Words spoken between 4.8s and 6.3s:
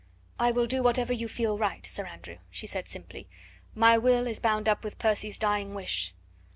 with Percy's dying wish.